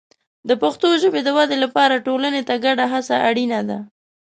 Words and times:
د 0.47 0.51
پښتو 0.61 0.87
ژبې 1.01 1.21
د 1.23 1.29
ودې 1.37 1.57
لپاره 1.63 2.03
ټولنې 2.07 2.41
ته 2.47 2.55
ګډه 2.65 2.85
هڅه 2.93 3.15
اړینه 3.29 3.59
ده. 3.69 3.79